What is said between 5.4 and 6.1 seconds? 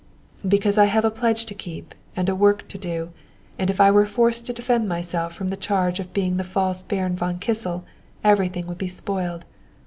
the charge